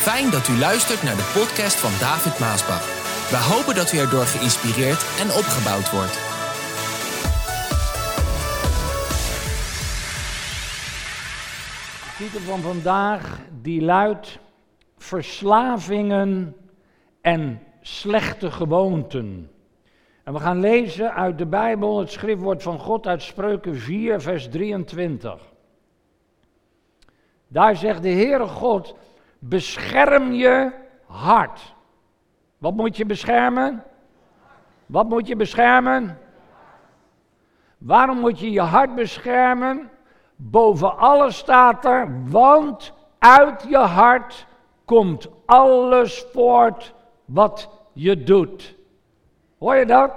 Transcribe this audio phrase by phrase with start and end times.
[0.00, 2.84] Fijn dat u luistert naar de podcast van David Maasbach.
[3.30, 6.16] We hopen dat u erdoor geïnspireerd en opgebouwd wordt.
[12.04, 14.38] De titel van vandaag die luidt
[14.96, 16.56] Verslavingen
[17.20, 19.50] en slechte gewoonten.
[20.24, 24.48] En we gaan lezen uit de Bijbel het schriftwoord van God uit Spreuken 4, vers
[24.48, 25.40] 23.
[27.48, 28.94] Daar zegt de Heere God,
[29.40, 30.72] bescherm je
[31.06, 31.74] hart.
[32.58, 33.84] Wat moet je beschermen?
[34.86, 36.18] Wat moet je beschermen?
[37.78, 39.90] Waarom moet je je hart beschermen?
[40.36, 44.46] Boven alles staat er, want uit je hart
[44.84, 48.76] komt alles voort wat je doet.
[49.58, 50.12] Hoor je dat?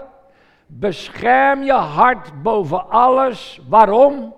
[0.65, 3.61] Bescherm je hart boven alles.
[3.69, 4.33] Waarom?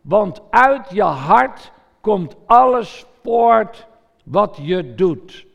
[0.00, 3.86] Want uit je hart komt alles voort
[4.24, 5.46] wat je doet.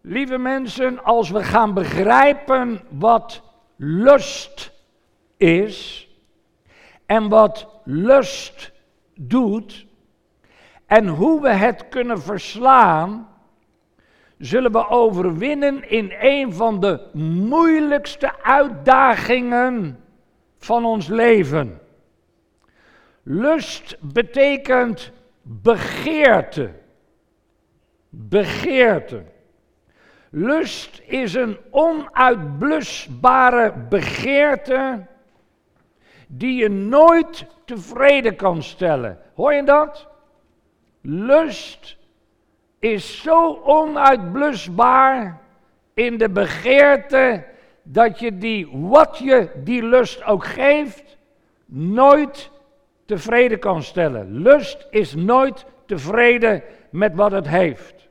[0.00, 3.42] Lieve mensen, als we gaan begrijpen wat
[3.76, 4.72] lust
[5.36, 6.08] is
[7.06, 8.72] en wat lust
[9.14, 9.86] doet
[10.86, 13.28] en hoe we het kunnen verslaan,
[14.38, 17.00] zullen we overwinnen in een van de
[17.48, 19.98] moeilijkste uitdagingen
[20.58, 21.80] van ons leven.
[23.22, 26.80] Lust betekent begeerte.
[28.14, 29.22] Begeerte.
[30.30, 35.06] Lust is een onuitblusbare begeerte
[36.26, 39.18] die je nooit tevreden kan stellen.
[39.34, 40.08] Hoor je dat?
[41.00, 41.96] Lust
[42.78, 45.40] is zo onuitblusbaar
[45.94, 47.44] in de begeerte
[47.82, 51.16] dat je die, wat je die lust ook geeft,
[51.66, 52.50] nooit
[53.04, 54.42] tevreden kan stellen.
[54.42, 58.08] Lust is nooit tevreden met wat het heeft.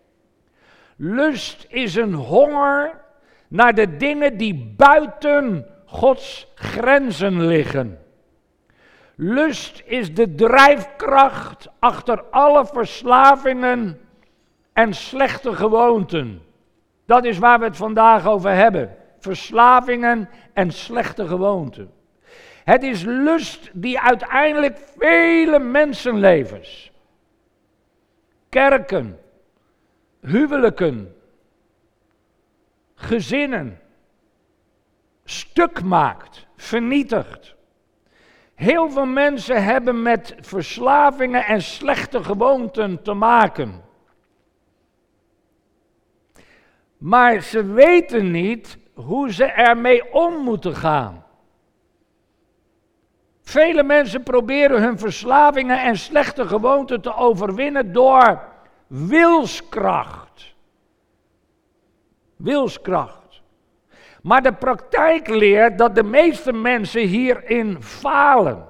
[0.95, 3.01] Lust is een honger
[3.47, 7.99] naar de dingen die buiten Gods grenzen liggen.
[9.15, 13.99] Lust is de drijfkracht achter alle verslavingen
[14.73, 16.41] en slechte gewoonten.
[17.05, 18.95] Dat is waar we het vandaag over hebben.
[19.19, 21.91] Verslavingen en slechte gewoonten.
[22.63, 26.90] Het is lust die uiteindelijk vele mensenlevens,
[28.51, 29.19] kerken,
[30.19, 31.15] huwelijken,
[32.95, 33.79] gezinnen
[35.23, 37.55] stuk maakt, vernietigt.
[38.55, 43.83] Heel veel mensen hebben met verslavingen en slechte gewoonten te maken.
[46.97, 51.20] Maar ze weten niet hoe ze ermee om moeten gaan.
[53.51, 58.39] Vele mensen proberen hun verslavingen en slechte gewoonten te overwinnen door
[58.87, 60.55] wilskracht.
[62.35, 63.41] Wilskracht.
[64.21, 68.67] Maar de praktijk leert dat de meeste mensen hierin falen.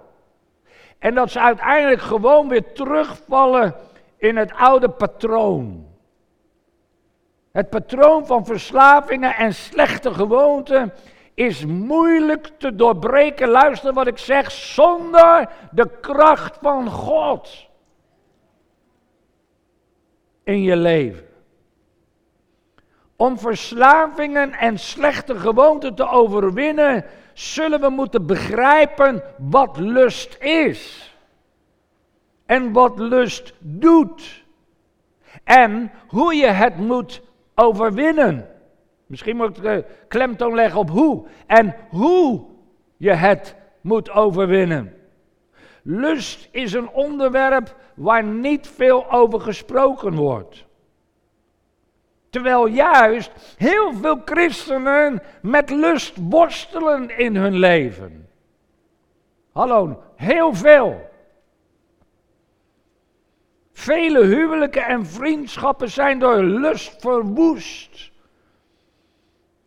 [0.99, 3.75] En dat ze uiteindelijk gewoon weer terugvallen
[4.17, 5.87] in het oude patroon.
[7.51, 10.93] Het patroon van verslavingen en slechte gewoonten
[11.45, 13.49] is moeilijk te doorbreken.
[13.49, 17.67] Luister wat ik zeg, zonder de kracht van God
[20.43, 21.27] in je leven.
[23.15, 31.13] Om verslavingen en slechte gewoonten te overwinnen, zullen we moeten begrijpen wat lust is.
[32.45, 34.43] En wat lust doet.
[35.43, 37.21] En hoe je het moet
[37.55, 38.50] overwinnen.
[39.11, 41.27] Misschien moet ik de klemtoon leggen op hoe.
[41.45, 42.45] En hoe
[42.97, 44.93] je het moet overwinnen.
[45.83, 50.65] Lust is een onderwerp waar niet veel over gesproken wordt.
[52.29, 58.29] Terwijl juist heel veel christenen met lust worstelen in hun leven.
[59.51, 61.09] Hallo, heel veel.
[63.71, 68.10] Vele huwelijken en vriendschappen zijn door lust verwoest.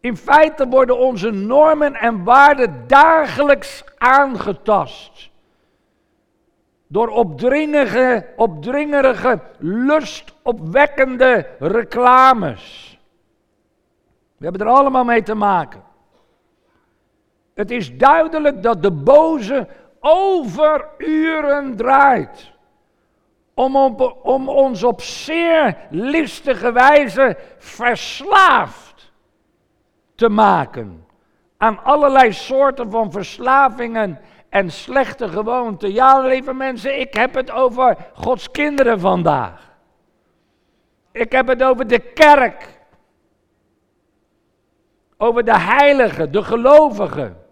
[0.04, 5.30] In feite worden onze normen en waarden dagelijks aangetast.
[6.86, 12.98] Door opdringerige, opdringerige, lustopwekkende reclames.
[14.36, 15.82] We hebben er allemaal mee te maken.
[17.54, 19.68] Het is duidelijk dat de boze
[20.00, 22.52] over uren draait.
[23.54, 23.76] Om,
[24.22, 28.83] om ons op zeer listige wijze verslaafd
[30.14, 31.06] te maken
[31.56, 35.92] aan allerlei soorten van verslavingen en slechte gewoonten.
[35.92, 39.72] Ja, lieve mensen, ik heb het over Gods kinderen vandaag.
[41.12, 42.82] Ik heb het over de kerk.
[45.16, 47.42] Over de heiligen, de gelovigen.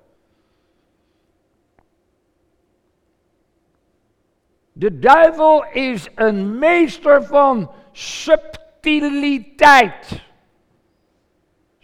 [4.72, 10.30] De duivel is een meester van subtiliteit.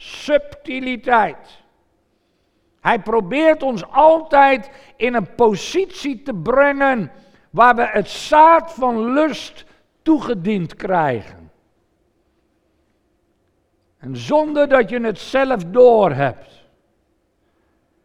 [0.00, 1.62] Subtiliteit.
[2.80, 7.12] Hij probeert ons altijd in een positie te brengen
[7.50, 9.64] waar we het zaad van lust
[10.02, 11.50] toegediend krijgen.
[13.98, 16.66] En zonder dat je het zelf doorhebt.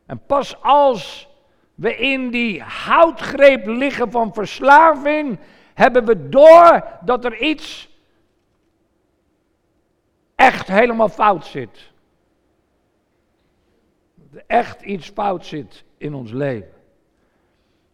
[0.05, 1.29] En pas als
[1.75, 5.39] we in die houtgreep liggen van verslaving,
[5.73, 7.89] hebben we door dat er iets
[10.35, 11.91] echt helemaal fout zit.
[14.47, 16.73] echt iets fout zit in ons leven.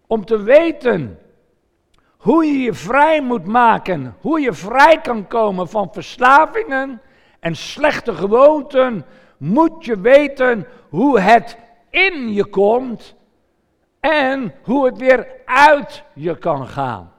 [0.07, 1.19] Om te weten
[2.17, 7.01] hoe je je vrij moet maken, hoe je vrij kan komen van verslavingen
[7.39, 9.05] en slechte gewoonten,
[9.37, 11.57] moet je weten hoe het
[11.89, 13.15] in je komt
[13.99, 17.13] en hoe het weer uit je kan gaan.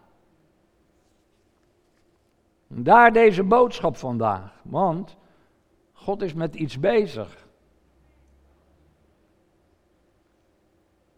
[2.72, 5.16] Daar deze boodschap vandaag, want
[5.92, 7.46] God is met iets bezig.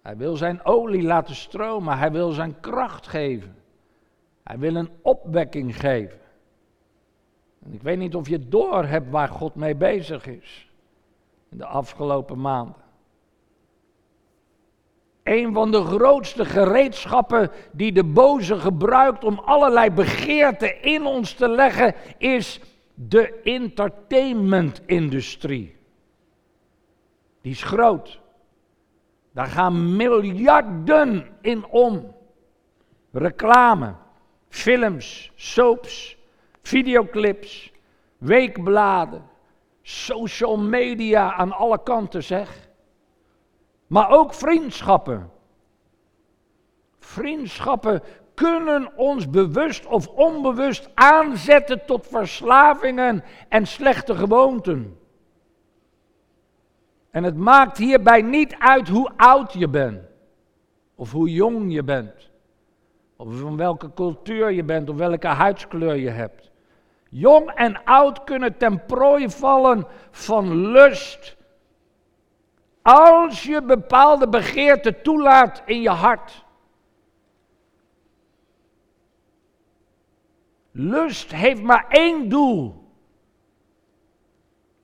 [0.02, 3.56] Hij wil zijn olie laten stromen, hij wil zijn kracht geven.
[4.42, 6.20] Hij wil een opwekking geven.
[7.64, 10.70] En ik weet niet of je door hebt waar God mee bezig is
[11.48, 12.81] in de afgelopen maanden.
[15.22, 21.48] Een van de grootste gereedschappen die de boze gebruikt om allerlei begeerten in ons te
[21.48, 22.60] leggen, is
[22.94, 25.76] de entertainmentindustrie.
[27.40, 28.20] Die is groot.
[29.32, 32.14] Daar gaan miljarden in om.
[33.12, 33.94] Reclame,
[34.48, 36.16] films, soaps,
[36.62, 37.72] videoclips,
[38.18, 39.22] weekbladen,
[39.82, 42.70] social media aan alle kanten zeg.
[43.92, 45.30] Maar ook vriendschappen.
[46.98, 48.02] Vriendschappen
[48.34, 54.98] kunnen ons bewust of onbewust aanzetten tot verslavingen en slechte gewoonten.
[57.10, 60.00] En het maakt hierbij niet uit hoe oud je bent,
[60.94, 62.30] of hoe jong je bent,
[63.16, 66.50] of van welke cultuur je bent, of welke huidskleur je hebt.
[67.08, 71.36] Jong en oud kunnen ten prooi vallen van lust,
[72.82, 76.44] als je bepaalde begeerten toelaat in je hart.
[80.70, 82.82] Lust heeft maar één doel.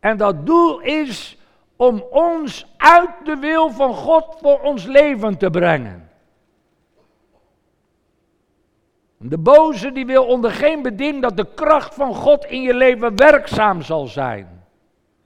[0.01, 1.39] En dat doel is
[1.77, 6.11] om ons uit de wil van God voor ons leven te brengen.
[9.17, 13.17] De boze die wil onder geen beding dat de kracht van God in je leven
[13.17, 14.65] werkzaam zal zijn.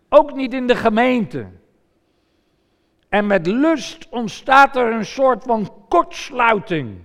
[0.09, 1.47] Ook niet in de gemeente.
[3.13, 7.03] En met lust ontstaat er een soort van kortsluiting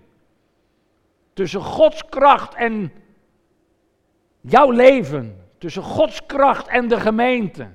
[1.33, 2.91] tussen Gods kracht en
[4.41, 7.67] jouw leven, tussen Gods kracht en de gemeente.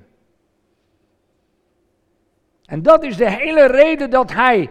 [2.65, 4.69] En dat is de hele reden dat hij,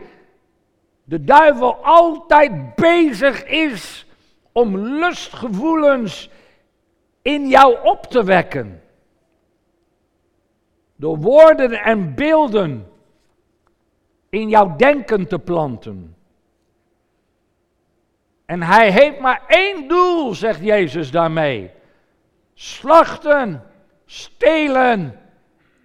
[1.04, 4.06] de duivel, altijd bezig is
[4.52, 6.30] om lustgevoelens
[7.22, 8.82] in jou op te wekken.
[10.96, 12.91] Door woorden en beelden
[14.32, 16.16] in jouw denken te planten.
[18.44, 21.70] En hij heeft maar één doel, zegt Jezus daarmee.
[22.54, 23.62] Slachten,
[24.06, 25.20] stelen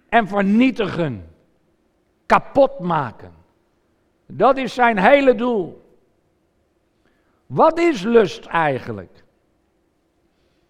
[0.08, 1.34] en vernietigen.
[2.26, 3.34] Kapot maken.
[4.26, 5.96] Dat is zijn hele doel.
[7.46, 9.24] Wat is lust eigenlijk?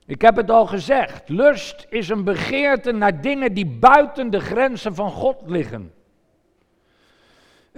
[0.07, 1.29] Ik heb het al gezegd.
[1.29, 5.93] Lust is een begeerte naar dingen die buiten de grenzen van God liggen.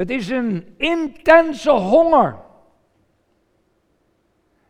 [0.01, 2.39] Het is een intense honger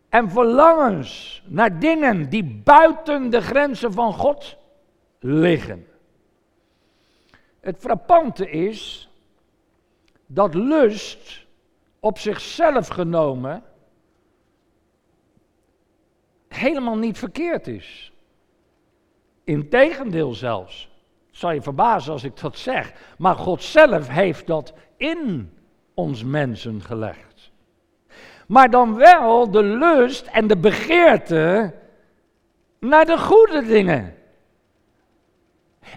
[0.08, 4.56] en verlangens naar dingen die buiten de grenzen van God
[5.20, 5.86] liggen.
[7.60, 9.10] Het frappante is
[10.26, 11.46] dat lust
[12.00, 13.62] op zichzelf genomen
[16.48, 18.12] helemaal niet verkeerd is.
[19.44, 20.90] Integendeel zelfs.
[21.30, 23.14] Zal je verbazen als ik dat zeg.
[23.18, 25.52] Maar God zelf heeft dat in
[25.94, 27.50] ons mensen gelegd.
[28.46, 31.74] Maar dan wel de lust en de begeerte
[32.78, 34.16] naar de goede dingen.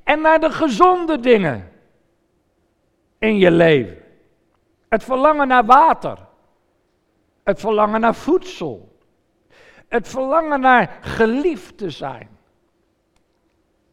[0.04, 1.72] En naar de gezonde dingen
[3.18, 3.98] in je leven.
[4.90, 6.18] Het verlangen naar water.
[7.44, 8.98] Het verlangen naar voedsel.
[9.88, 12.30] Het verlangen naar geliefd te zijn.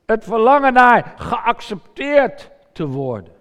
[0.07, 3.40] Het verlangen naar geaccepteerd te worden.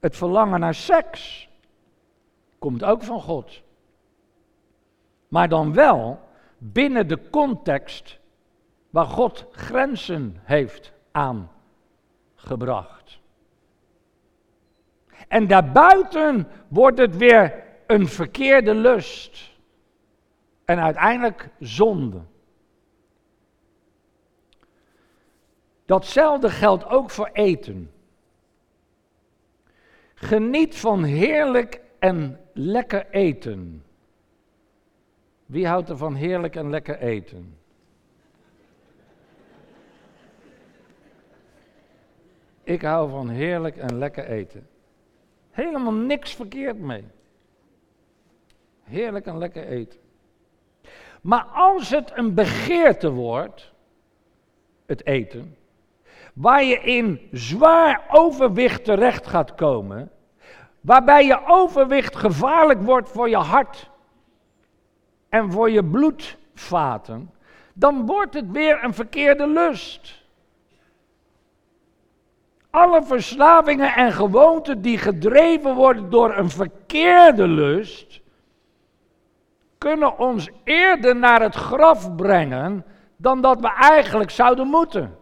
[0.00, 1.48] Het verlangen naar seks
[2.58, 3.62] komt ook van God.
[5.28, 6.20] Maar dan wel
[6.58, 8.18] binnen de context
[8.90, 13.18] waar God grenzen heeft aangebracht.
[15.28, 19.50] En daarbuiten wordt het weer een verkeerde lust.
[20.64, 22.20] En uiteindelijk zonde.
[25.86, 27.90] Datzelfde geldt ook voor eten.
[30.22, 33.84] Geniet van heerlijk en lekker eten.
[35.46, 37.58] Wie houdt er van heerlijk en lekker eten?
[42.62, 44.68] Ik hou van heerlijk en lekker eten.
[45.50, 47.04] Helemaal niks verkeerd mee.
[48.82, 50.00] Heerlijk en lekker eten.
[51.22, 53.72] Maar als het een begeerte wordt,
[54.86, 55.56] het eten,
[56.34, 60.10] waar je in zwaar overwicht terecht gaat komen,
[60.80, 63.90] waarbij je overwicht gevaarlijk wordt voor je hart
[65.28, 67.30] en voor je bloedvaten,
[67.72, 70.18] dan wordt het weer een verkeerde lust.
[72.70, 78.20] Alle verslavingen en gewoonten die gedreven worden door een verkeerde lust,
[79.78, 82.84] kunnen ons eerder naar het graf brengen
[83.16, 85.19] dan dat we eigenlijk zouden moeten.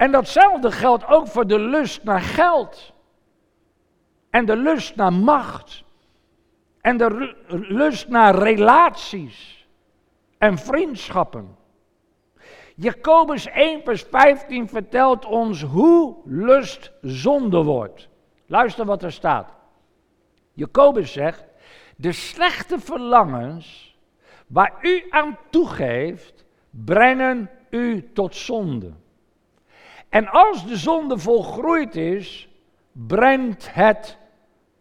[0.00, 2.92] En datzelfde geldt ook voor de lust naar geld.
[4.30, 5.84] En de lust naar macht.
[6.80, 9.68] En de lust naar relaties
[10.38, 11.56] en vriendschappen.
[12.74, 18.08] Jacobus 1, vers 15 vertelt ons hoe lust zonde wordt.
[18.46, 19.54] Luister wat er staat.
[20.52, 21.44] Jacobus zegt:
[21.96, 23.96] De slechte verlangens
[24.46, 28.92] waar u aan toegeeft, brengen u tot zonde.
[30.10, 32.48] En als de zonde volgroeid is,
[32.92, 34.18] brengt het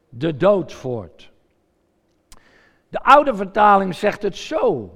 [0.09, 1.31] de dood voort.
[2.89, 4.93] De oude vertaling zegt het zo.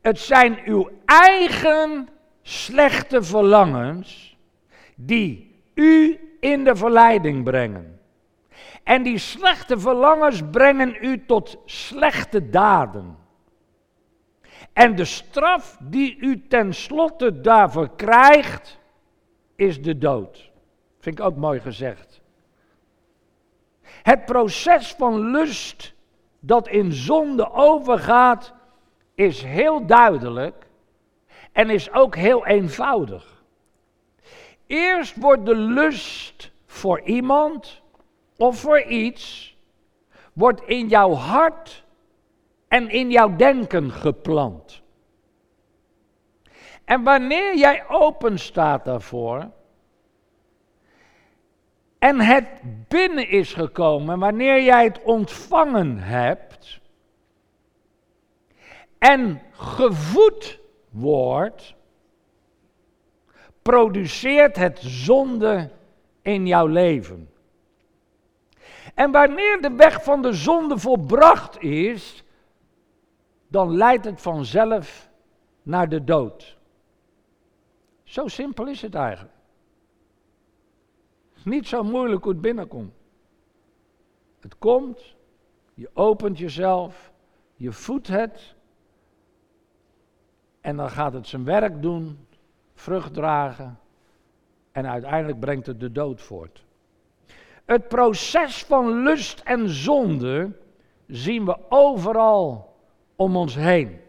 [0.00, 2.08] Het zijn uw eigen
[2.42, 4.36] slechte verlangens
[4.94, 8.00] die u in de verleiding brengen.
[8.82, 13.16] En die slechte verlangens brengen u tot slechte daden.
[14.72, 18.77] En de straf die u tenslotte daarvoor krijgt,
[19.58, 20.50] is de dood.
[20.98, 22.20] Vind ik ook mooi gezegd.
[23.82, 25.94] Het proces van lust
[26.40, 28.54] dat in zonde overgaat,
[29.14, 30.66] is heel duidelijk
[31.52, 33.42] en is ook heel eenvoudig.
[34.66, 37.82] Eerst wordt de lust voor iemand
[38.36, 39.56] of voor iets,
[40.32, 41.84] wordt in jouw hart
[42.68, 44.82] en in jouw denken geplant.
[46.88, 49.50] En wanneer jij open staat daarvoor
[51.98, 52.46] en het
[52.88, 56.80] binnen is gekomen, wanneer jij het ontvangen hebt
[58.98, 61.74] en gevoed wordt,
[63.62, 65.70] produceert het zonde
[66.22, 67.30] in jouw leven.
[68.94, 72.24] En wanneer de weg van de zonde volbracht is,
[73.48, 75.08] dan leidt het vanzelf
[75.62, 76.57] naar de dood.
[78.08, 79.34] Zo simpel is het eigenlijk.
[81.44, 82.92] Niet zo moeilijk hoe het binnenkomt.
[84.40, 85.16] Het komt,
[85.74, 87.12] je opent jezelf,
[87.56, 88.54] je voedt het
[90.60, 92.26] en dan gaat het zijn werk doen,
[92.74, 93.78] vrucht dragen
[94.72, 96.64] en uiteindelijk brengt het de dood voort.
[97.64, 100.58] Het proces van lust en zonde
[101.06, 102.76] zien we overal
[103.16, 104.00] om ons heen.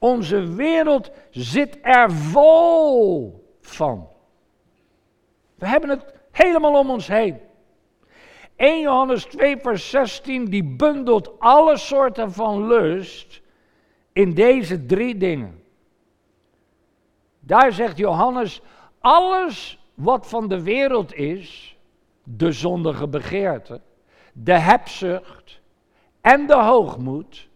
[0.00, 4.08] Onze wereld zit er vol van.
[5.54, 7.40] We hebben het helemaal om ons heen.
[8.56, 13.40] 1 Johannes 2, vers 16, die bundelt alle soorten van lust
[14.12, 15.62] in deze drie dingen.
[17.40, 18.60] Daar zegt Johannes,
[18.98, 21.76] alles wat van de wereld is,
[22.24, 23.80] de zondige begeerte,
[24.32, 25.60] de hebzucht
[26.20, 27.48] en de hoogmoed,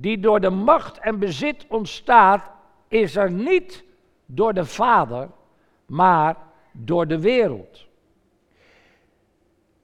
[0.00, 2.50] die door de macht en bezit ontstaat,
[2.88, 3.84] is er niet
[4.26, 5.30] door de Vader,
[5.86, 6.36] maar
[6.72, 7.86] door de wereld.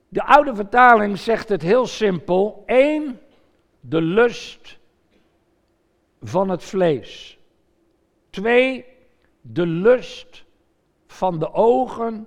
[0.08, 3.20] De oude vertaling zegt het heel simpel: één,
[3.80, 4.78] de lust
[6.22, 7.38] van het vlees.
[8.30, 8.84] Twee,
[9.40, 10.44] de lust
[11.06, 12.26] van de ogen.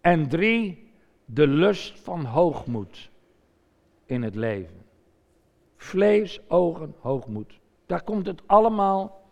[0.00, 0.92] En drie,
[1.24, 3.10] de lust van hoogmoed
[4.06, 4.79] in het leven.
[5.80, 7.58] Vlees, ogen, hoogmoed.
[7.86, 9.26] Daar komt het allemaal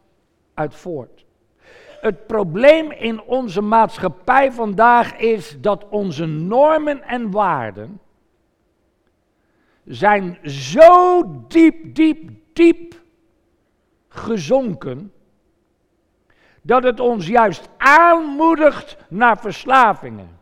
[0.54, 1.24] uit voort.
[2.00, 8.00] Het probleem in onze maatschappij vandaag is dat onze normen en waarden
[9.84, 13.00] zijn zo diep, diep, diep
[14.08, 15.12] gezonken
[16.62, 20.38] dat het ons juist aanmoedigt naar verslavingen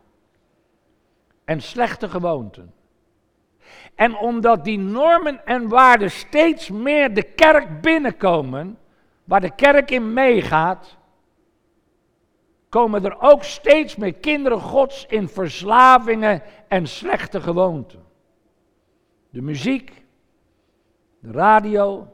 [1.43, 2.73] en slechte gewoonten.
[3.97, 8.77] En omdat die normen en waarden steeds meer de kerk binnenkomen,
[9.23, 10.97] waar de kerk in meegaat,
[12.69, 18.03] komen er ook steeds meer kinderen Gods in verslavingen en slechte gewoonten.
[19.29, 20.05] De muziek,
[21.19, 22.13] de radio,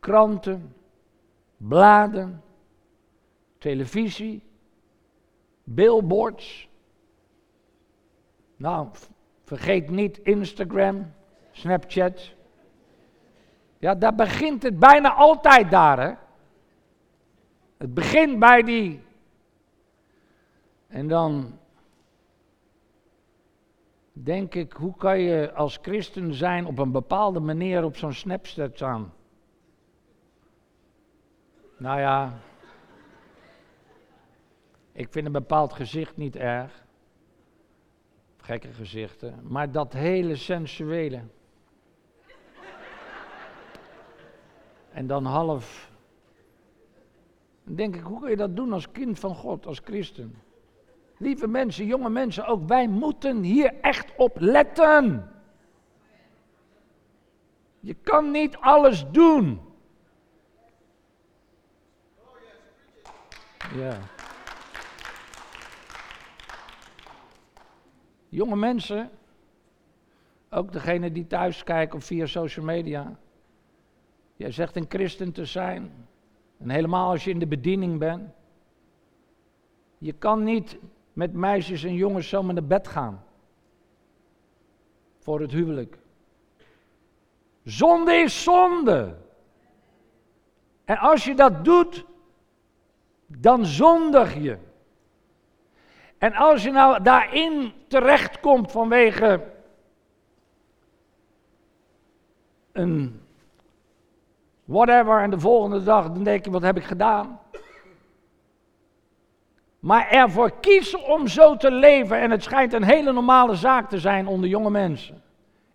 [0.00, 0.74] kranten,
[1.56, 2.42] bladen,
[3.58, 4.42] televisie,
[5.64, 6.68] billboards.
[8.56, 8.88] Nou,
[9.50, 11.12] vergeet niet Instagram,
[11.50, 12.34] Snapchat.
[13.78, 16.14] Ja, daar begint het bijna altijd daar, hè.
[17.76, 19.02] Het begint bij die.
[20.86, 21.58] En dan
[24.12, 28.74] denk ik, hoe kan je als christen zijn op een bepaalde manier op zo'n Snapchat
[28.74, 29.12] staan?
[31.76, 32.38] Nou ja,
[34.92, 36.88] ik vind een bepaald gezicht niet erg.
[38.40, 39.40] Gekke gezichten.
[39.42, 41.20] Maar dat hele sensuele.
[44.92, 45.90] en dan half.
[47.64, 50.34] Dan denk ik, hoe kun je dat doen als kind van God, als christen?
[51.18, 55.30] Lieve mensen, jonge mensen, ook wij moeten hier echt op letten.
[57.80, 59.60] Je kan niet alles doen.
[63.74, 63.98] Ja.
[68.30, 69.10] Jonge mensen,
[70.50, 73.18] ook degene die thuis kijken of via social media.
[74.36, 75.92] Jij zegt een christen te zijn.
[76.58, 78.30] En helemaal als je in de bediening bent.
[79.98, 80.78] Je kan niet
[81.12, 83.24] met meisjes en jongens zomaar naar bed gaan.
[85.18, 85.98] Voor het huwelijk.
[87.62, 89.16] Zonde is zonde.
[90.84, 92.04] En als je dat doet,
[93.26, 94.58] dan zondig je.
[96.20, 99.44] En als je nou daarin terechtkomt vanwege
[102.72, 103.20] een
[104.64, 107.40] whatever en de volgende dag dan denk je, wat heb ik gedaan?
[109.78, 113.98] Maar ervoor kiezen om zo te leven, en het schijnt een hele normale zaak te
[113.98, 115.22] zijn onder jonge mensen.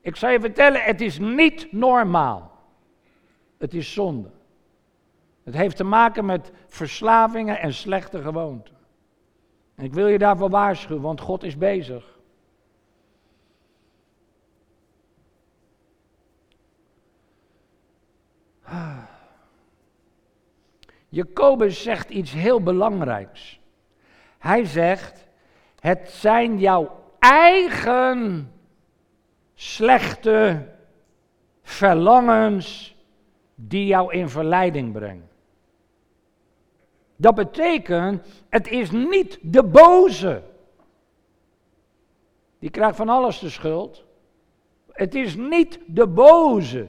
[0.02, 2.52] Ik zal je vertellen, het is niet normaal.
[3.58, 4.30] Het is zonde.
[5.44, 8.75] Het heeft te maken met verslavingen en slechte gewoonten.
[9.78, 12.16] Ik wil je daarvoor waarschuwen, want God is bezig.
[21.10, 23.60] Jacobus zegt iets heel belangrijks.
[24.38, 25.28] Hij zegt:
[25.80, 28.52] Het zijn jouw eigen
[29.54, 30.68] slechte
[31.62, 32.96] verlangens
[33.56, 35.30] die jou in verleiding brengen.
[37.16, 40.42] Dat betekent, het is niet de boze.
[42.60, 44.04] Die krijgt van alles de schuld.
[44.92, 46.88] Het is niet de boze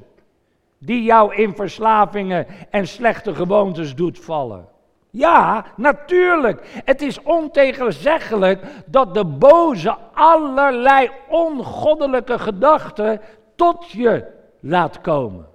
[0.79, 4.69] die jou in verslavingen en slechte gewoontes doet vallen.
[5.11, 6.81] Ja, natuurlijk.
[6.85, 13.21] Het is ontegenzeggelijk dat de boze allerlei ongoddelijke gedachten
[13.55, 14.25] tot je
[14.61, 15.47] laat komen.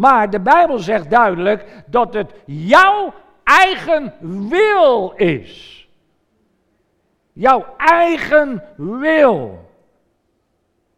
[0.00, 4.14] Maar de Bijbel zegt duidelijk dat het jouw eigen
[4.48, 5.88] wil is.
[7.32, 9.70] Jouw eigen wil.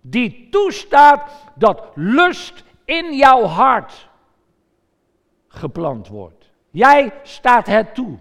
[0.00, 4.08] Die toestaat dat lust in jouw hart
[5.48, 6.50] geplant wordt.
[6.70, 8.18] Jij staat het toe.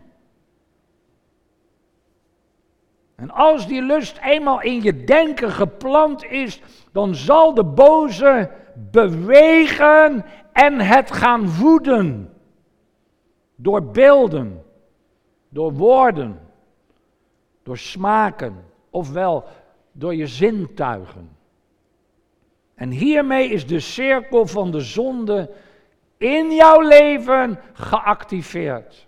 [3.15, 10.26] En als die lust eenmaal in je denken geplant is, dan zal de boze bewegen
[10.52, 12.34] en het gaan voeden.
[13.56, 14.64] Door beelden,
[15.50, 16.40] door woorden,
[17.64, 19.46] door smaken, ofwel
[19.92, 21.38] door je zintuigen.
[22.76, 25.52] En hiermee is de cirkel van de zonde
[26.18, 29.08] in jouw leven geactiveerd.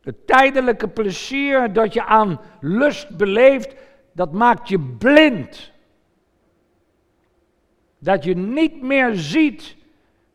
[0.00, 3.74] Het tijdelijke plezier dat je aan lust beleeft,
[4.12, 5.72] dat maakt je blind.
[8.04, 9.76] Dat je niet meer ziet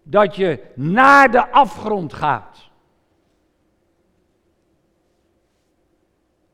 [0.04, 2.70] dat je naar de afgrond gaat.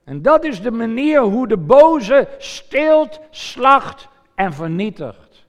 [0.04, 5.46] En dat is de manier hoe de boze steelt, slacht en vernietigt.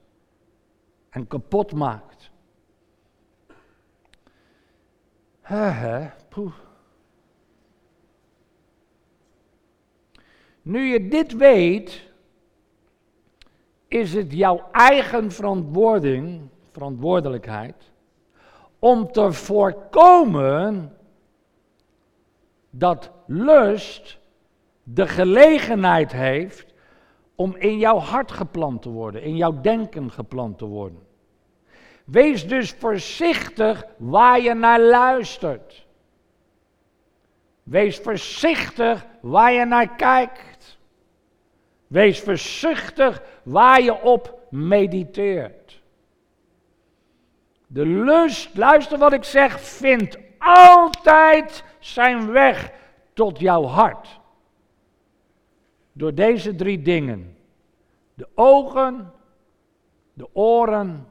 [1.11, 2.31] en kapot maakt.
[6.29, 6.55] Poeh.
[10.63, 12.06] Nu je dit weet,
[13.97, 17.91] is het jouw eigen verantwoording, verantwoordelijkheid
[18.79, 20.97] om te voorkomen
[22.71, 24.19] dat lust
[24.83, 26.75] de gelegenheid heeft
[27.35, 30.99] om in jouw hart geplant te worden, in jouw denken geplant te worden.
[32.05, 35.87] Wees dus voorzichtig waar je naar luistert.
[37.63, 40.56] Wees voorzichtig waar je naar kijkt.
[41.87, 45.83] Wees voorzichtig waar je op mediteert.
[47.67, 52.73] De lust, luister wat ik zeg, vindt altijd zijn weg
[53.13, 54.21] tot jouw hart.
[55.93, 57.37] Door deze drie dingen.
[58.15, 59.13] De ogen,
[60.13, 61.07] de oren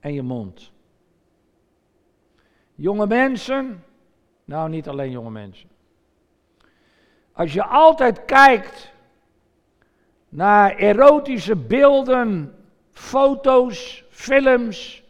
[0.00, 0.72] en je mond.
[2.74, 3.84] Jonge mensen,
[4.44, 5.68] nou niet alleen jonge mensen.
[7.32, 8.92] Als je altijd kijkt
[10.28, 12.54] naar erotische beelden,
[12.90, 15.04] foto's, films,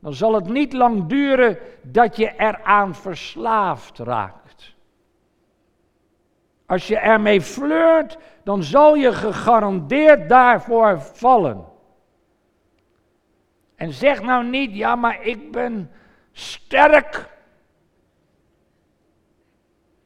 [0.00, 4.74] dan zal het niet lang duren dat je eraan verslaafd raakt.
[6.66, 11.64] Als je ermee flirt, dan zal je gegarandeerd daarvoor vallen.
[13.74, 15.90] En zeg nou niet, ja, maar ik ben
[16.32, 17.28] sterk.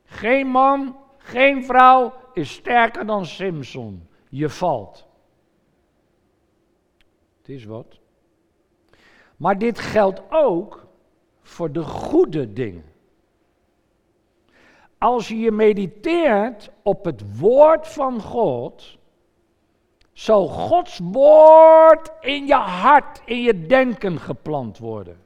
[0.04, 4.08] Geen man, geen vrouw is sterker dan Simpson.
[4.34, 5.06] Je valt.
[7.38, 7.98] Het is wat.
[9.36, 10.86] Maar dit geldt ook
[11.42, 12.84] voor de goede dingen.
[14.98, 18.98] Als je je mediteert op het woord van God,
[20.12, 25.18] zal Gods woord in je hart, in je denken geplant worden.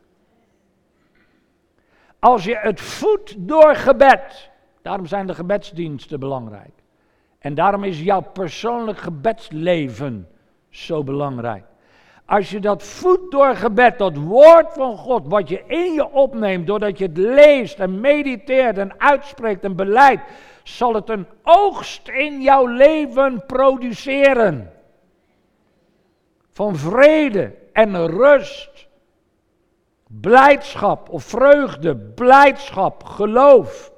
[2.18, 4.50] Als je het voedt door gebed,
[4.82, 6.77] daarom zijn de gebedsdiensten belangrijk.
[7.38, 10.28] En daarom is jouw persoonlijk gebedsleven
[10.70, 11.64] zo belangrijk.
[12.26, 16.66] Als je dat voedt door gebed, dat woord van God, wat je in je opneemt,
[16.66, 20.22] doordat je het leest en mediteert en uitspreekt en beleidt,
[20.62, 24.72] zal het een oogst in jouw leven produceren.
[26.52, 28.88] Van vrede en rust,
[30.06, 33.92] blijdschap of vreugde, blijdschap, geloof,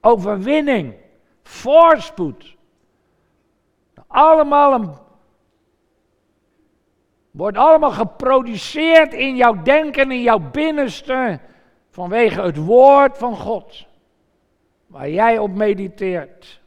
[0.00, 0.94] overwinning,
[1.42, 2.56] voorspoed.
[4.06, 5.02] Allemaal
[7.32, 11.40] Wordt allemaal geproduceerd in jouw denken, in jouw binnenste,
[11.90, 13.86] vanwege het woord van God.
[14.86, 16.60] Waar jij op mediteert.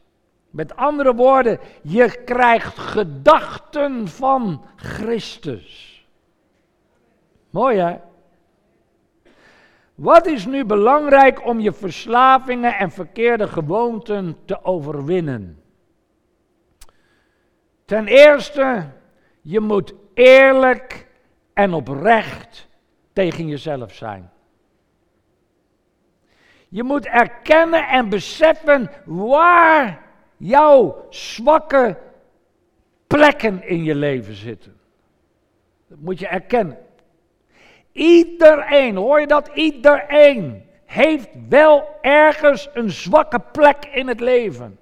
[0.50, 6.06] Met andere woorden, je krijgt gedachten van Christus.
[7.50, 7.96] Mooi hè?
[9.96, 15.62] Wat is nu belangrijk om je verslavingen en verkeerde gewoonten te overwinnen?
[17.84, 18.90] Ten eerste,
[19.40, 21.06] je moet eerlijk
[21.52, 22.68] en oprecht
[23.12, 24.30] tegen jezelf zijn.
[26.68, 30.02] Je moet erkennen en beseffen waar
[30.36, 31.98] jouw zwakke
[33.06, 34.80] plekken in je leven zitten.
[35.88, 36.85] Dat moet je erkennen.
[37.96, 39.50] Iedereen, hoor je dat?
[39.54, 44.78] Iedereen heeft wel ergens een zwakke plek in het leven.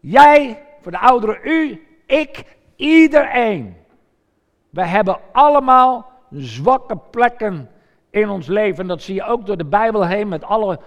[0.00, 2.44] Jij, voor de ouderen u, ik,
[2.76, 3.76] Iedereen.
[4.70, 7.70] We hebben allemaal zwakke plekken
[8.10, 8.86] in ons leven.
[8.86, 10.80] Dat zie je ook door de Bijbel heen met alle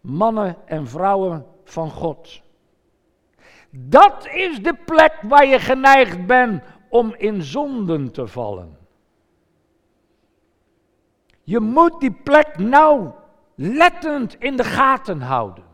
[0.00, 2.40] mannen en vrouwen van God.
[3.70, 8.79] Dat is de plek waar je geneigd bent om in zonden te vallen.
[11.50, 13.10] Je moet die plek nou
[13.54, 15.64] lettend in de gaten houden.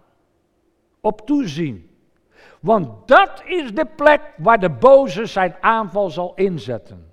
[1.01, 1.91] Op toezien.
[2.61, 7.13] Want dat is de plek waar de boze zijn aanval zal inzetten.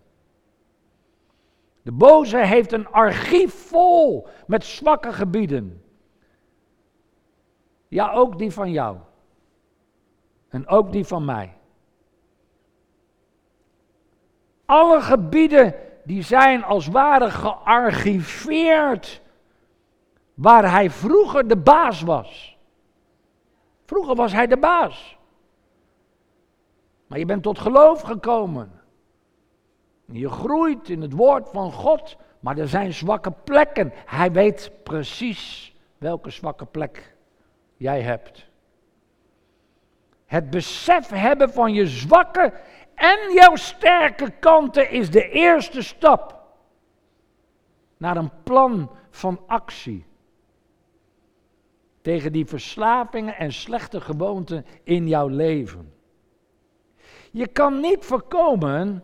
[1.82, 5.84] De boze heeft een archief vol met zwakke gebieden.
[7.88, 8.98] Ja, ook die van jou.
[10.50, 11.58] En ook die van mij.
[14.66, 19.22] Alle gebieden die zijn als ware gearchiveerd
[20.34, 22.58] waar hij vroeger de baas was.
[23.86, 25.18] Vroeger was hij de baas.
[27.08, 28.82] Maar je bent tot geloof gekomen.
[30.06, 33.92] Je groeit in het woord van God, maar er zijn zwakke plekken.
[34.06, 37.16] Hij weet precies welke zwakke plek
[37.78, 38.52] jij hebt.
[40.26, 42.54] Het besef hebben van je zwakke
[42.96, 46.42] en jouw sterke kanten is de eerste stap
[47.98, 50.06] naar een plan van actie
[52.02, 55.94] tegen die verslavingen en slechte gewoonten in jouw leven.
[57.32, 59.04] Je kan niet voorkomen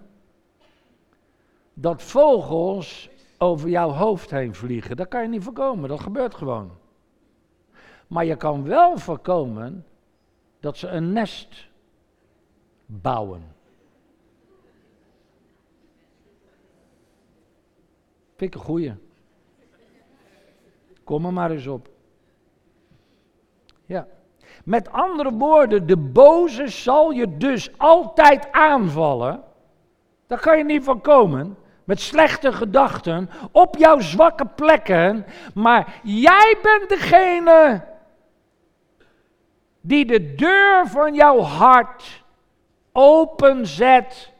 [1.73, 4.97] dat vogels over jouw hoofd heen vliegen.
[4.97, 6.71] Dat kan je niet voorkomen, dat gebeurt gewoon.
[8.07, 9.85] Maar je kan wel voorkomen
[10.59, 11.67] dat ze een nest
[12.85, 13.55] bouwen.
[18.39, 18.93] Vind ik een goeie.
[21.03, 21.89] Kom er maar eens op.
[23.85, 24.07] Ja.
[24.63, 29.43] Met andere woorden, de boze zal je dus altijd aanvallen.
[30.27, 31.57] Daar kan je niet van komen.
[31.83, 35.25] Met slechte gedachten op jouw zwakke plekken.
[35.53, 37.85] Maar jij bent degene
[39.81, 42.23] die de deur van jouw hart
[42.91, 44.33] openzet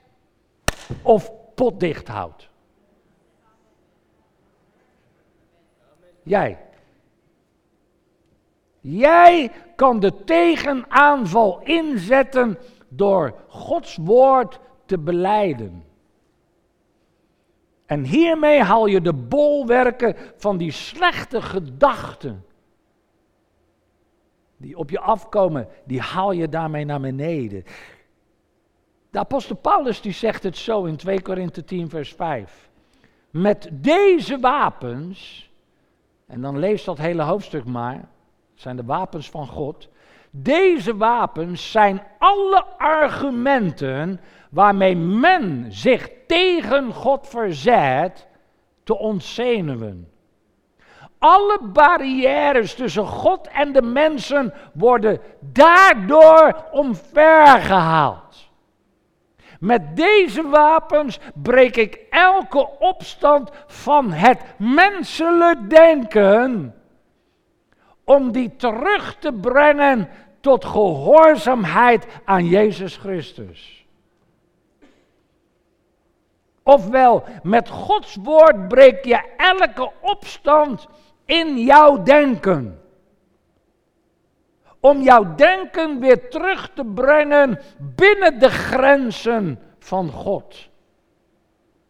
[1.01, 2.48] of potdicht houdt.
[6.29, 6.57] Jij.
[8.79, 15.83] Jij kan de tegenaanval inzetten door Gods woord te beleiden.
[17.85, 22.45] En hiermee haal je de bolwerken van die slechte gedachten
[24.57, 27.63] die op je afkomen, die haal je daarmee naar beneden.
[29.09, 32.69] De apostel Paulus die zegt het zo in 2 Korinthe 10 vers 5.
[33.29, 35.48] Met deze wapens,
[36.29, 38.09] en dan lees dat hele hoofdstuk maar,
[38.53, 39.89] zijn de wapens van God.
[40.31, 48.27] Deze wapens zijn alle argumenten waarmee men zich tegen God verzet
[48.83, 50.09] te ontzenuwen.
[51.17, 58.48] Alle barrières tussen God en de mensen worden daardoor omvergehaald.
[59.59, 66.75] Met deze wapens breek ik elke opstand van het menselijk denken
[68.03, 73.85] om die terug te brengen tot gehoorzaamheid aan Jezus Christus.
[76.63, 80.87] Ofwel, met Gods woord breek je elke opstand
[81.25, 82.78] in jouw denken.
[84.79, 87.59] Om jouw denken weer terug te brengen
[87.95, 90.69] binnen de grenzen van God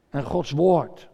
[0.10, 1.10] en Gods woord.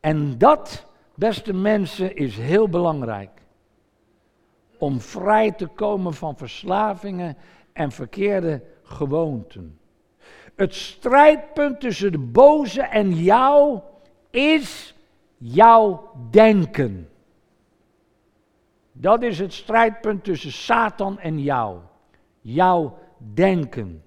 [0.00, 0.88] En dat
[1.20, 3.30] Beste mensen, is heel belangrijk.
[4.78, 7.36] Om vrij te komen van verslavingen
[7.72, 9.78] en verkeerde gewoonten.
[10.56, 13.80] Het strijdpunt tussen de boze en jou
[14.30, 14.94] is
[15.36, 17.09] jouw denken.
[19.00, 21.78] Dat is het strijdpunt tussen Satan en jou.
[22.40, 24.02] Jouw denken.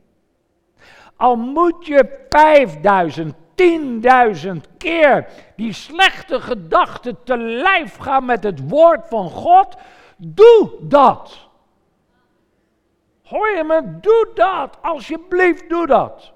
[1.15, 9.07] Al moet je 5000, tienduizend keer die slechte gedachten te lijf gaan met het woord
[9.07, 9.75] van God,
[10.17, 11.49] doe dat.
[13.23, 13.99] Hoor je me?
[13.99, 14.77] Doe dat.
[14.81, 16.33] Alsjeblieft, doe dat.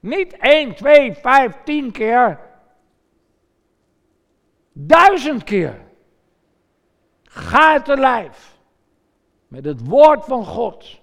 [0.00, 2.40] Niet 1, 2, 5, 10 keer.
[4.72, 5.85] Duizend keer.
[7.36, 8.58] Ga te lijf.
[9.48, 11.00] Met het woord van God.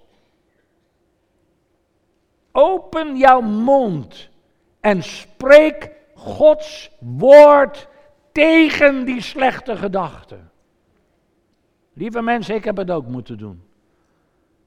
[2.52, 4.28] Open jouw mond
[4.80, 7.88] en spreek Gods woord
[8.32, 10.50] tegen die slechte gedachten.
[11.92, 13.62] Lieve mensen, ik heb het ook moeten doen.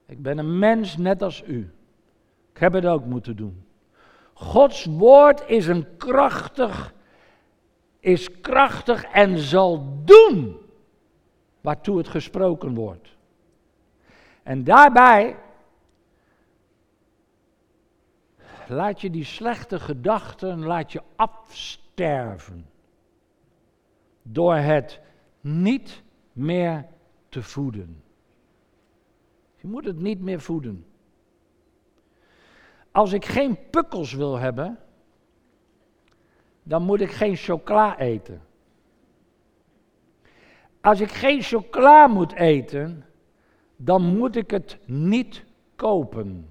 [0.06, 1.74] Ik ben een mens net als u.
[2.54, 3.66] Ik heb het ook moeten doen.
[4.34, 6.94] Gods woord is een krachtig,
[8.00, 10.66] is krachtig en zal doen
[11.68, 13.18] waartoe het gesproken wordt.
[14.44, 15.36] En daarbij
[18.68, 22.70] laat je die slechte gedachten, laat je afsterven.
[24.22, 25.00] Door het
[25.42, 26.86] niet meer
[27.30, 28.04] te voeden.
[29.56, 30.86] Je moet het niet meer voeden.
[32.92, 34.80] Als ik geen pukkels wil hebben,
[36.64, 38.47] dan moet ik geen chocola eten.
[40.88, 43.06] Als ik geen chocola moet eten,
[43.76, 45.44] dan moet ik het niet
[45.76, 46.50] kopen.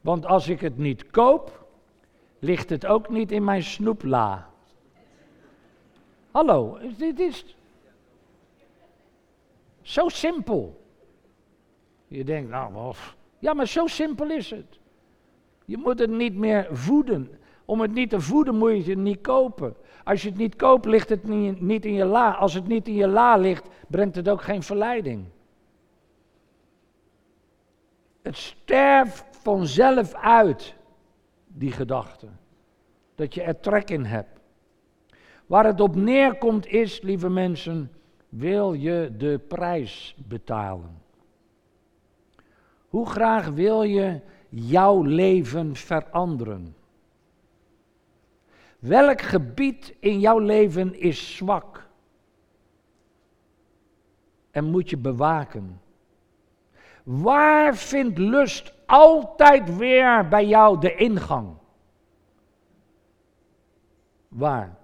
[0.00, 1.66] Want als ik het niet koop,
[2.38, 4.50] ligt het ook niet in mijn snoepla.
[6.30, 7.56] Hallo, dit is
[9.82, 10.84] zo simpel.
[12.06, 12.94] Je denkt, nou,
[13.38, 14.78] ja, maar zo simpel is het.
[15.64, 17.38] Je moet het niet meer voeden.
[17.64, 19.76] Om het niet te voeden moet je het niet kopen.
[20.04, 21.24] Als je het niet koopt, ligt het
[21.60, 22.30] niet in je la.
[22.30, 25.24] Als het niet in je la ligt, brengt het ook geen verleiding.
[28.22, 30.74] Het sterft vanzelf uit,
[31.46, 32.26] die gedachte.
[33.14, 34.40] Dat je er trek in hebt.
[35.46, 37.92] Waar het op neerkomt is, lieve mensen,
[38.28, 41.02] wil je de prijs betalen?
[42.88, 46.74] Hoe graag wil je jouw leven veranderen?
[48.84, 51.88] Welk gebied in jouw leven is zwak?
[54.50, 55.80] En moet je bewaken?
[57.02, 61.56] Waar vindt lust altijd weer bij jou de ingang?
[64.28, 64.78] Waar?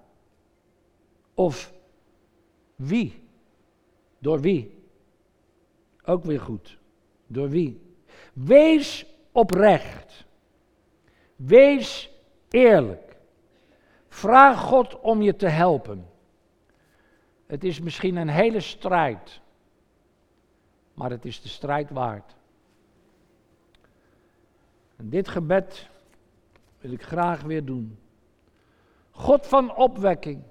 [1.33, 1.73] Of
[2.75, 3.23] wie?
[4.19, 4.83] Door wie?
[6.03, 6.77] Ook weer goed.
[7.27, 7.81] Door wie?
[8.33, 10.25] Wees oprecht.
[11.35, 12.11] Wees
[12.49, 13.10] eerlijk.
[14.11, 16.07] Vraag God om je te helpen.
[17.45, 19.41] Het is misschien een hele strijd,
[20.93, 22.35] maar het is de strijd waard.
[24.95, 25.87] En dit gebed
[26.79, 27.99] wil ik graag weer doen.
[29.11, 30.43] God van opwekking,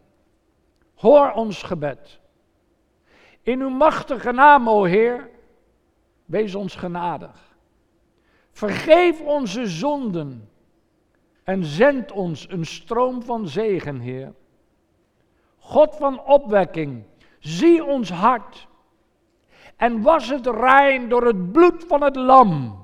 [0.94, 2.20] hoor ons gebed.
[3.42, 5.30] In uw machtige naam, o Heer,
[6.24, 7.56] wees ons genadig.
[8.50, 10.49] Vergeef onze zonden
[11.44, 14.32] en zend ons een stroom van zegen, Heer.
[15.58, 17.04] God van opwekking,
[17.38, 18.68] zie ons hart
[19.76, 22.78] en was het rein door het bloed van het lam.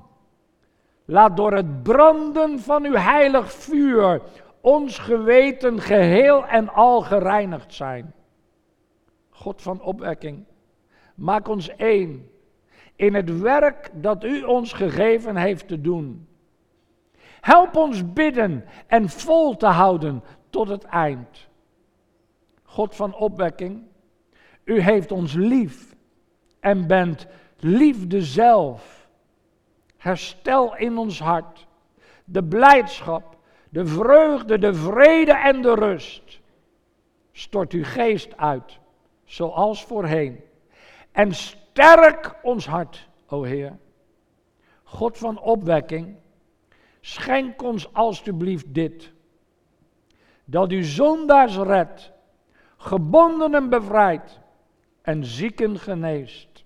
[1.05, 4.21] Laat door het branden van uw heilig vuur
[4.61, 8.13] ons geweten geheel en al gereinigd zijn.
[9.29, 10.45] God van opwekking,
[11.15, 12.29] maak ons één
[12.95, 16.27] in het werk dat u ons gegeven heeft te doen.
[17.41, 21.47] Help ons bidden en vol te houden tot het eind.
[22.63, 23.83] God van opwekking,
[24.63, 25.95] u heeft ons lief
[26.59, 27.27] en bent
[27.59, 29.09] liefde zelf.
[29.97, 31.67] Herstel in ons hart
[32.29, 33.37] de blijdschap,
[33.69, 36.39] de vreugde, de vrede en de rust.
[37.31, 38.79] Stort uw geest uit,
[39.23, 40.39] zoals voorheen.
[41.11, 43.77] En sterk ons hart, o Heer.
[44.83, 46.15] God van opwekking,
[47.07, 49.11] schenk ons alstublieft dit.
[50.45, 52.11] Dat u zondaars redt,
[52.77, 54.39] gebondenen bevrijdt
[55.01, 56.63] en zieken geneest.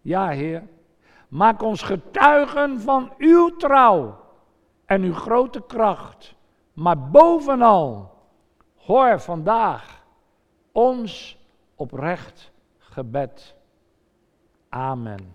[0.00, 0.62] Ja, Heer,
[1.28, 4.20] maak ons getuigen van uw trouw
[4.84, 6.34] en uw grote kracht.
[6.72, 8.14] Maar bovenal,
[8.76, 10.04] hoor vandaag
[10.72, 11.38] ons
[11.74, 13.54] oprecht gebed.
[14.68, 15.34] Amen.